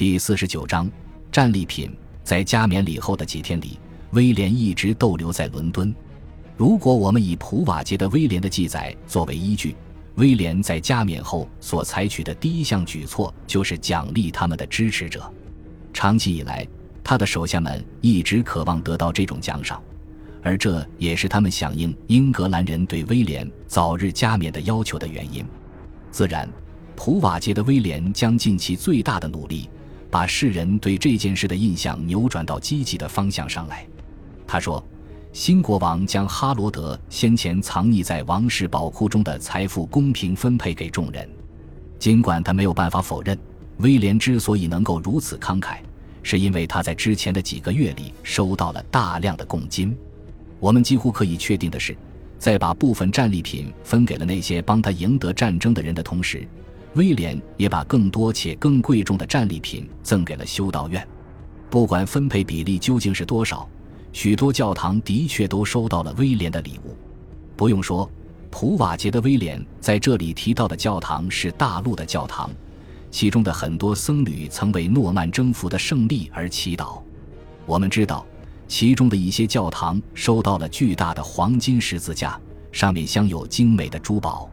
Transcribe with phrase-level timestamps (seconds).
[0.00, 0.90] 第四十九章
[1.30, 1.94] 战利品。
[2.24, 3.78] 在加冕礼后的几天里，
[4.12, 5.94] 威廉一直逗留在伦敦。
[6.56, 9.76] 如果我们以普瓦捷的威廉的记载作为依据，
[10.14, 15.30] 威廉在加冕后所采取的第一项举措就是奖励他们的支持者。
[15.92, 16.66] 长期以来，
[17.04, 19.82] 他的手下们一直渴望得到这种奖赏，
[20.42, 25.44] 而这也是他们响应英格兰人对威廉早日加冕的要求的原因。
[26.10, 26.48] 自然，
[26.96, 29.68] 普瓦捷的威廉将尽其最大的努力。
[30.10, 33.86] 把世人对这件事的印象扭转到积极的方向上来。
[34.46, 34.84] 他说
[35.32, 41.28] ：“新国王将哈罗德先前藏匿在王室宝库中的财富公平分配给众人。
[41.98, 43.38] 尽管他没有办法否认，
[43.76, 45.76] 威廉之所以能够如此慷慨，
[46.22, 49.96] 是因为他在之前的几个月里收到了大量的贡金。
[50.58, 51.96] 我们几乎可以确定的是，
[52.38, 56.44] 在把部分战利品分给了那些帮他赢得战争的人的同时。”
[56.94, 61.06] 威廉也把更多且更贵重的战利品赠给了修道院，
[61.68, 63.68] 不管分配比例究竟是多少，
[64.12, 66.96] 许多教堂的确都收到了威廉的礼物。
[67.56, 68.10] 不用说，
[68.50, 72.50] 普瓦捷的威廉在这里提到的教堂是大陆的教堂，
[73.10, 77.00] 其中的很多僧侣曾为诺曼征服的胜利而祈祷。
[77.66, 78.26] 我们知道，
[78.66, 82.40] 其中的一些教堂收到了巨大的黄金十字架，
[82.72, 84.50] 上面镶有精美的珠宝。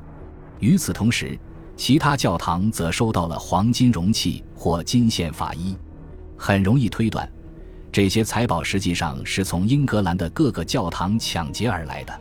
[0.60, 1.40] 与此同时，
[1.78, 5.78] 其他教堂则收到了黄金容器或金线法衣，
[6.36, 7.32] 很容易推断，
[7.92, 12.20] 这些财宝实际上是从英格兰的各个教堂抢劫而来的。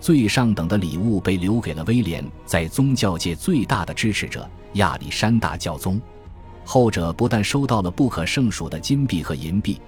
[0.00, 6.00] 最上等的礼物被留给了威廉在宗教界最大的支持者亚历山大教宗，
[6.64, 9.80] 后者不但收到了不可胜数的金币和银币，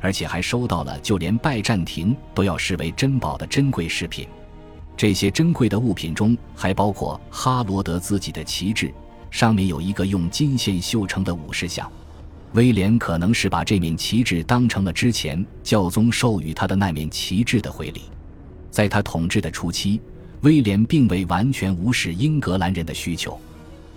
[0.00, 4.26] 而且还收到了就连拜占庭都要视为珍宝的珍贵饰品。
[4.98, 8.92] 这些珍贵的物品中还包括哈罗德自己的旗帜，
[9.30, 11.88] 上面有一个用金线绣成的武士像。
[12.54, 18.02] 威廉可能是把这面旗帜当成了之前教宗授予他的那面旗帜的回礼。
[18.72, 20.00] 在他统治的初期，
[20.40, 23.38] 威廉并未完全无视英格兰人的需求。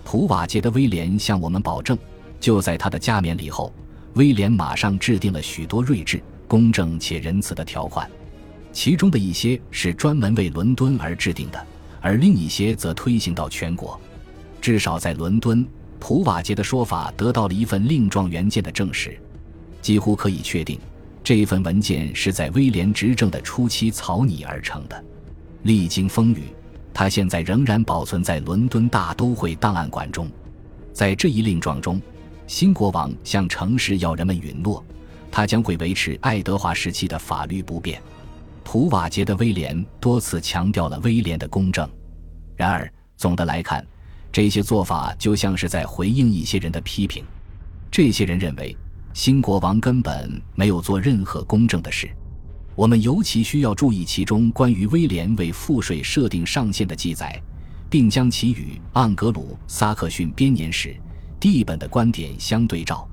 [0.04, 1.98] 普瓦捷的威廉向我们保证，
[2.38, 3.74] 就在他的加冕礼后，
[4.14, 8.08] 威廉马上制定了许多睿智、公正且仁慈的条款。
[8.72, 11.66] 其中的一些是专门为伦敦而制定的，
[12.00, 14.00] 而另一些则推行到全国。
[14.60, 15.66] 至少在伦敦，
[16.00, 19.18] 普瓦捷的说法得到了一份令状原件的证实。
[19.80, 20.78] 几乎可以确定，
[21.22, 25.04] 这份文件是在威廉执政的初期草拟而成的。
[25.64, 26.44] 历经风雨，
[26.94, 30.30] 他现在仍然保存在伦敦大都会档案馆中。
[30.92, 32.00] 在这一令状中，
[32.46, 34.84] 新国王向城市要人们允诺，
[35.30, 38.00] 他将会维持爱德华时期的法律不变。
[38.64, 41.88] 普瓦捷的威廉多次强调了威廉的公正，
[42.56, 43.86] 然而总的来看，
[44.30, 47.24] 这些做法就像是在回应一些人的批评。
[47.90, 48.76] 这些人认为
[49.12, 52.10] 新国王根本没有做任何公正的事。
[52.74, 57.38] 我们尤其需要注意其中关于威廉为赋税设定上限的记载，
[57.90, 60.96] 并将其与盎格鲁撒克逊编年史
[61.38, 63.06] 第本的观点相对照。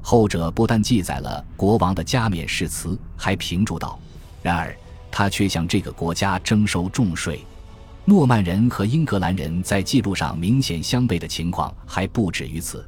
[0.00, 3.98] 后者不但记载了国王的加冕誓词，还评注道
[4.42, 4.76] ：“然而。”
[5.14, 7.44] 他却向这个国家征收重税。
[8.06, 12.82] 诺曼人和英格兰人在记录上明显相悖的情况还不止于此。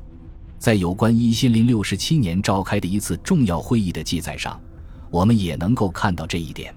[0.59, 4.59] 在有关一千零六十七年召开的一次重要会议的记载上，
[5.11, 6.75] 我们也能够看到这一点。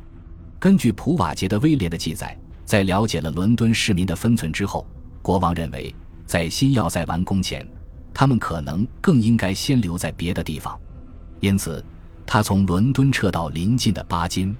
[0.59, 4.85] 根据普瓦捷的威廉的记载，在了解了伦敦市民的分寸之后，
[5.21, 5.95] 国王认为
[6.25, 7.65] 在新要塞完工前，
[8.13, 10.77] 他们可能更应该先留在别的地方。
[11.39, 11.81] 因此，
[12.25, 14.53] 他从伦敦撤到邻近的巴金。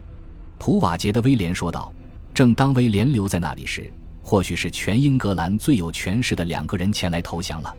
[0.58, 1.94] 普瓦捷的威廉说道
[2.34, 3.92] ：“正当威廉留在那里时，
[4.22, 7.74] 或许是全英格兰最有权势的两个人前来投降了。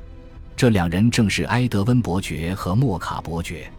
[0.56, 3.70] 这两人正是埃德温伯爵和莫卡伯爵。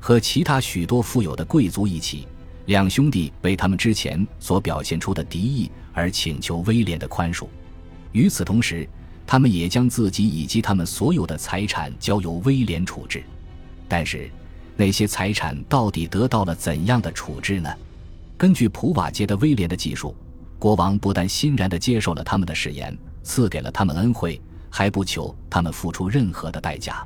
[0.00, 2.26] 和其他许多富有的贵族一起，
[2.66, 7.46] 两兄弟为他们之前所表现出的敌意而请求威廉的宽恕。
[8.12, 8.88] 与此同时，
[9.26, 13.22] 他们也将自己以及他们所有的财产交由威廉处置。
[13.88, 14.30] 但是，
[14.76, 17.70] 那些财产到底得到了怎样的处置呢？”
[18.38, 20.14] 根据普瓦捷的威廉的记述，
[20.60, 24.40] 国王不但欣然地接受了他们的誓言，赐给了他们恩惠，
[24.70, 27.04] 还不求他们付出任何的代价。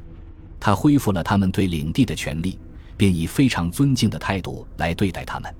[0.61, 2.59] 他恢复了他们对领地的权利，
[2.99, 5.53] 并以非常尊敬的态度来对待他们。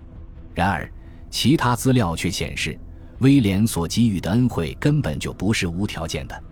[0.55, 0.87] 然而，
[1.31, 2.79] 其他资料却显示，
[3.21, 6.43] 威廉所给予的恩惠根本就不是无条件的。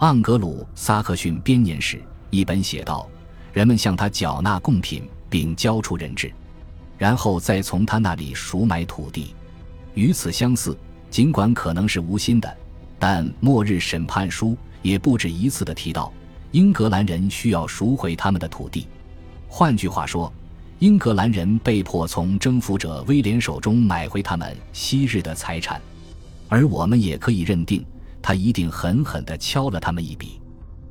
[0.00, 3.08] 盎格鲁撒克逊编年史一本写道：
[3.50, 6.30] 人们向他缴纳贡品，并交出人质。
[6.98, 9.34] 然后再从他那里赎买土地，
[9.94, 10.76] 与此相似，
[11.08, 12.56] 尽管可能是无心的，
[12.98, 14.48] 但《末日审判书》
[14.82, 16.12] 也不止一次的提到，
[16.50, 18.88] 英格兰人需要赎回他们的土地。
[19.46, 20.30] 换句话说，
[20.80, 25.80] 英格兰人被迫从征服者威廉手中买回他们昔日的财产，
[26.48, 27.84] 而我们也可以认定，
[28.20, 30.40] 他一定狠狠地敲了他们一笔。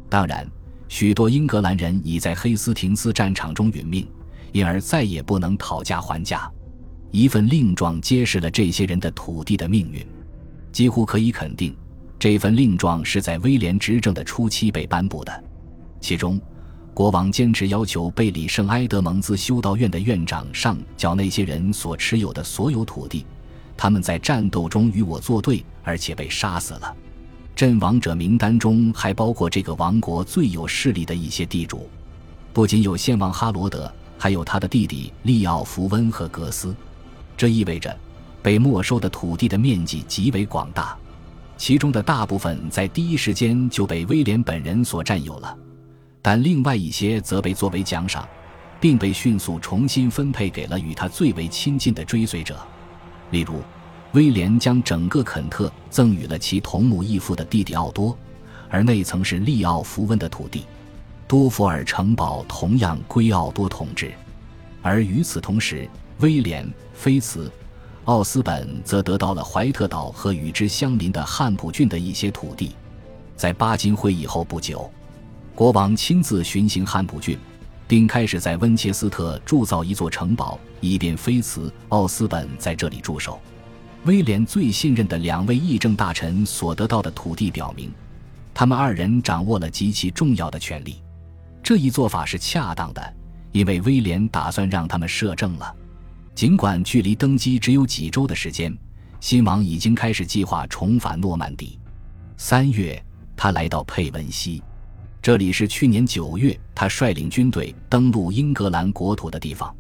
[0.10, 0.50] 当然，
[0.88, 4.08] 许多英格兰人已在黑斯廷斯战场中殒命，
[4.52, 6.50] 因而再也不能讨价还价。
[7.12, 10.06] 一份令状揭示了这些人的土地的命运，
[10.72, 11.76] 几乎可以肯定，
[12.20, 15.44] 这份令状是在威廉执政的初期被颁布的。
[16.02, 16.40] 其中，
[16.94, 23.26] 国王坚持要求贝里圣埃德蒙兹修道院的院长上缴那些人所持有的所有土地，
[23.78, 26.96] 他们在战斗中与我作对，而且被杀死了。
[27.56, 31.90] 阵亡者名单中还包括这个王国最有势力的一些地主，
[32.52, 36.76] 不仅有先王哈罗德，还有他的弟弟利奥福温和格斯。
[37.36, 37.96] 这意味着，
[38.42, 40.98] 被没收的土地的面积极为广大，
[41.58, 45.56] 其中的大部分在第一时间就被威廉本人所占有了，
[46.22, 48.28] 但另外一些则被作为奖赏，
[48.80, 52.58] 并被迅速重新分配给了与他最为亲近的追随者。
[53.32, 53.62] 例如，
[54.14, 58.18] 威廉将整个肯特赠予了其同母异父的弟弟奥多，
[58.70, 60.64] 而那曾是利奥福温的土地。
[61.28, 64.14] 多佛尔城堡同样归奥多统治，
[64.82, 65.88] 而与此同时。
[66.20, 66.66] 威廉·
[66.96, 67.46] 菲茨·
[68.06, 72.76] 奥斯本则得到了怀特岛和与之相邻的汉普郡的一些土地。
[73.36, 74.90] 在巴金会议后不久，
[75.54, 77.38] 国王亲自巡行汉普郡，
[77.88, 83.40] 并开始在温切斯特铸造一座城堡，以便菲茨·奥斯本在这里驻守。
[84.06, 87.92] 威廉最信任的两位议政大臣所得到的土地表明，
[88.56, 91.00] 他们二人掌握了极其重要的权利。
[91.68, 93.16] 这一做法是恰当的，
[93.52, 95.76] 因为威廉打算让他们摄政了。
[96.34, 98.74] 尽管距离登基只有几周的时间，
[99.20, 101.78] 新王已经开始计划重返诺曼底。
[102.38, 103.04] 三月，
[103.36, 104.64] 他来到佩文西，
[105.22, 109.76] 这里是去年九月他率领军队登陆英格兰国土的地方。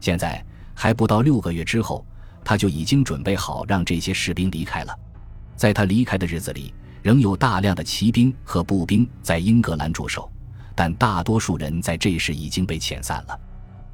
[0.00, 0.44] 现在
[0.74, 2.04] 还不到六个月之后，
[2.44, 4.94] 他就已经准备好让这些士兵离开了。
[5.56, 10.30] 在他离开的日子里，仍有大量的骑兵和步兵在英格兰驻守，
[10.74, 13.38] 但大多数人在这时已经被遣散了。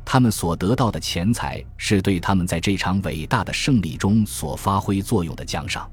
[0.04, 5.90] 他们所得到的钱财是对他们在这场伟大的胜利中所发挥作用的奖赏。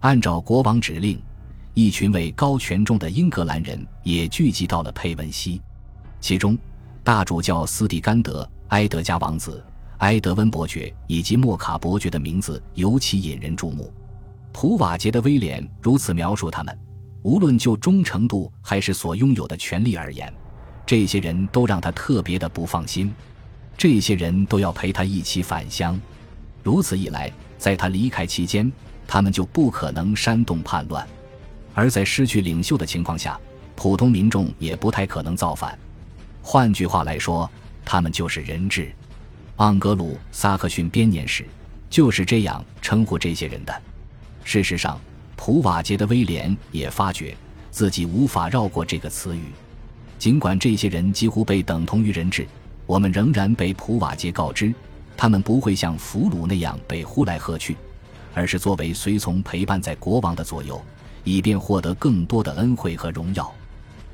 [0.00, 1.18] 按照国王指令，
[1.72, 5.62] 一群位高权重的英格兰人也聚集到了佩文西，
[6.20, 6.56] 其中
[7.02, 9.64] 大主教斯蒂甘德、埃德加王子、
[9.98, 13.90] 埃德温伯爵以及莫卡伯爵的名字尤其引人注目。
[14.52, 16.78] 普瓦捷的威廉如此描述他们：
[17.26, 20.32] 无论就忠诚度还是所拥有的权利而言，
[20.86, 23.12] 这些人都让他特别的不放心。
[23.76, 26.00] 这些人都要陪他一起返乡，
[26.62, 27.28] 如此一来，
[27.58, 28.70] 在他离开期间，
[29.08, 31.04] 他们就不可能煽动叛乱；
[31.74, 33.36] 而在失去领袖的情况下，
[33.74, 35.76] 普通民众也不太可能造反。
[36.40, 37.50] 换句话来说，
[37.84, 38.92] 他们就是人质。
[39.56, 41.44] 盎格鲁撒克逊编年史
[41.90, 43.82] 就是这样称呼这些人的。
[44.44, 44.96] 事实上，
[45.46, 47.32] 普瓦捷的威廉也发觉
[47.70, 49.52] 自己无法绕过这个词语，
[50.18, 52.44] 尽管这些人几乎被等同于人质。
[52.84, 54.74] 我们仍然被普瓦捷告知，
[55.16, 57.76] 他们不会像俘虏那样被呼来喝去，
[58.34, 60.82] 而是作为随从陪伴在国王的左右，
[61.22, 63.48] 以便获得更多的恩惠和荣耀。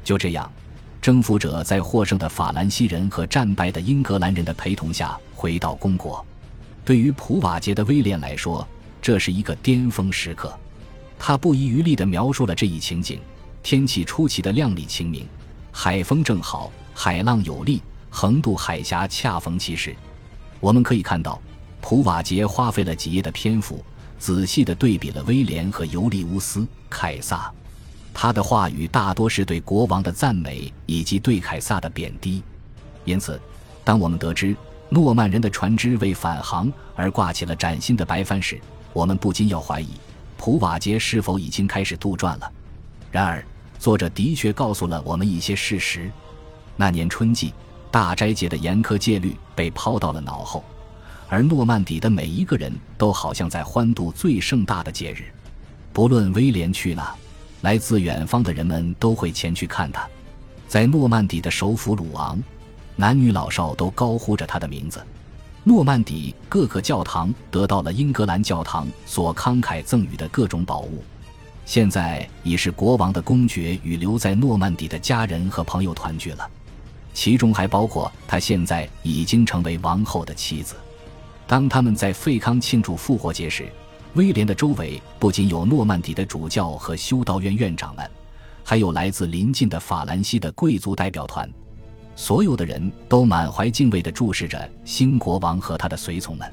[0.04, 0.52] 就这样，
[1.00, 6.22] 征服者在获胜的法兰西人和战败的英格兰人的陪同下回到公国。
[6.84, 8.68] 对于普瓦捷的威廉来说，
[9.00, 10.54] 这是一个巅峰时刻。
[11.24, 13.20] 他不遗余力地描述了这一情景：
[13.62, 15.24] 天气出奇的亮丽晴明，
[15.70, 17.80] 海风正好，海浪有力。
[18.10, 19.94] 横渡海峡恰逢其时，
[20.58, 21.40] 我们可以看到，
[21.80, 23.84] 普瓦捷花费了几页的篇幅，
[24.18, 26.60] 仔细地对比了威廉和尤利乌斯·
[26.90, 27.48] 凯撒。
[28.12, 32.42] 他的话语大多是对国王的赞美以及对凯撒的贬低。
[33.04, 33.40] 因此，
[33.84, 34.56] 当我们得知
[34.88, 38.60] 诺曼人的船只为返航而挂起了崭新的白帆时，
[38.92, 39.88] 我们不禁要怀疑
[40.44, 42.52] 普瓦捷是否已经开始杜撰了。
[43.12, 43.46] 然而，
[43.78, 46.10] 作者的确告诉了我们一些事实。
[46.74, 47.54] 那年春季。
[47.92, 50.64] 大斋节的严苛戒律被抛到了脑后，
[51.28, 55.26] 而诺曼底的每一个人都好像在欢度最盛大的节日。
[55.92, 57.14] 不论威廉去哪，
[57.60, 60.08] 来自远方的人们都会前去看他。
[60.66, 62.42] 在诺曼底的首府鲁昂，
[62.96, 65.04] 男女老少都高呼着他的名字。
[65.64, 71.04] 诺曼底各个教堂得到了英格兰教堂所慷慨赠予的各种宝物，
[71.64, 76.50] 现在已是国王的公爵与留在诺曼底的家人和朋友团聚了。
[77.14, 80.74] 其中还包括他现在已经成为王后的妻子。
[81.46, 83.70] 当他们在费康庆祝复活节时，
[84.14, 88.10] 威廉的周围不仅有诺曼底的主教和修道院院长们，
[88.64, 91.48] 还有来自邻近的法兰西的贵族代表团。
[92.14, 96.52] 所有的人都满怀敬畏地注视着新国王和他的随从们。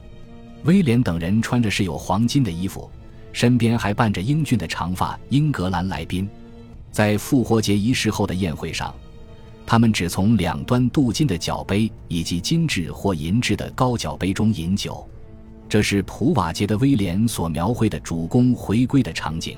[0.63, 2.89] 威廉等人穿着饰有黄金的衣服，
[3.31, 6.27] 身边还伴着英俊的长发英格兰来宾。
[6.91, 8.93] 在复活节仪式后的宴会上，
[9.65, 15.07] 他们只从两端镀金的角杯以及金质或银质的高脚杯中饮酒。
[15.69, 19.55] 这是普瓦捷的威廉所描绘的主公回归的场景。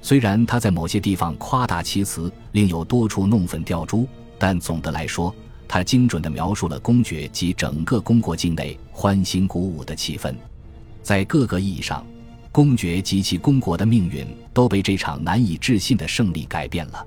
[0.00, 4.06] 虽然他在某些地方夸大其词，另有多处弄粉吊珠。
[4.42, 5.32] 但总的来说，
[5.68, 10.34] 他精准地描述了公爵及整个公国境内欢欣鼓舞的气氛。
[11.00, 12.04] 在各个意义上，
[12.50, 17.06] 公爵及其公国的命运都被这场难以置信的胜利改变了。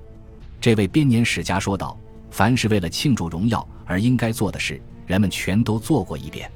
[0.62, 1.94] 这位编年史家说道
[2.32, 6.50] ：“凡是为了庆祝荣耀而应该做的事，人们全都做过一遍。”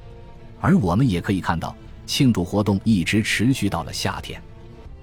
[0.59, 1.75] 而我们也可以看到，
[2.07, 4.41] 庆祝活动一直持续到了夏天。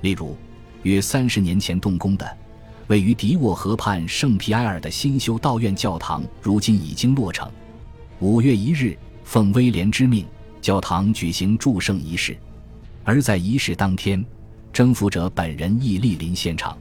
[0.00, 0.37] 例如，
[0.82, 2.37] 约三十年前动工的。
[2.88, 7.47] 位于迪沃河畔圣皮埃尔的新修道院教堂，如今已经落成。
[8.18, 10.25] 五月一日，奉威廉之命，
[10.62, 12.35] 教堂举行祝圣仪式。
[13.04, 14.25] 而在仪式当天，
[14.73, 16.76] 征服者本人亦莅临现场。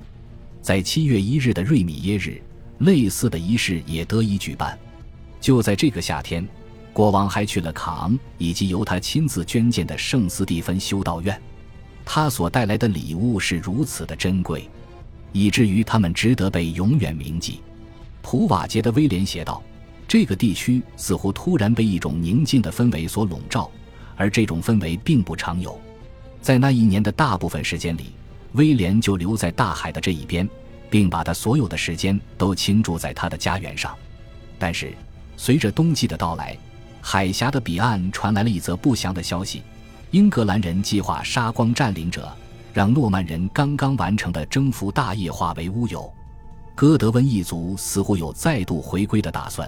[0.62, 2.42] 在七月一日的瑞米耶日，
[2.80, 4.80] 类似的仪式也得以举办。
[5.42, 6.48] 就在这个夏天，
[6.94, 11.38] 国王还去了卡昂以及由他亲自捐建的圣斯蒂芬修道院。
[12.06, 14.70] 他所带来的礼物是如此的珍贵。
[15.32, 17.62] 以至于他们值得被永远铭记。
[18.22, 19.62] 普瓦捷的威廉写道
[20.08, 23.70] ：“这个地区似乎突然被一种宁静的氛围所笼罩，
[24.16, 25.80] 而这种氛围并不常有。
[26.42, 28.12] 在那一年的大部分时间里，
[28.54, 30.48] 威廉就留在大海的这一边，
[30.90, 33.96] 并把他所有的时间都倾注在他的家园上。
[34.60, 34.94] 但是，
[35.36, 36.58] 随着冬季的到来，
[37.02, 39.62] 海峡的彼岸传来了一则不祥的消息：
[40.12, 42.30] 英格兰人计划杀光占领者。”
[42.78, 46.14] 让诺曼人刚刚完成的征服大业化为乌有，
[46.76, 49.68] 哥德温一族似乎有再度回归的打算。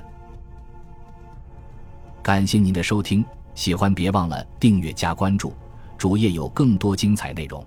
[2.21, 3.25] 感谢您的收听，
[3.55, 5.51] 喜欢别忘了订阅加关注，
[5.97, 7.65] 主页有更多精彩内容。